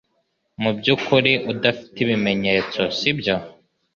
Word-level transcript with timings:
Mubyukuri 0.61 1.31
udafite 1.51 1.97
ibimenyetso, 2.05 2.81
sibyo? 2.97 3.35